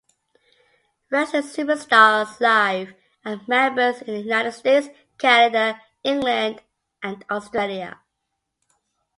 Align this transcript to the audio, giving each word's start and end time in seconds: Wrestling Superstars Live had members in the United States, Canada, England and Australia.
Wrestling 1.11 1.43
Superstars 1.43 2.39
Live 2.39 2.95
had 3.23 3.47
members 3.47 4.01
in 4.01 4.15
the 4.15 4.19
United 4.21 4.53
States, 4.53 4.87
Canada, 5.19 5.79
England 6.03 6.63
and 7.03 7.23
Australia. 7.29 7.99